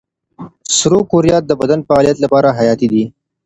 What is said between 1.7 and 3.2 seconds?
د فعالیت لپاره حیاتي دي.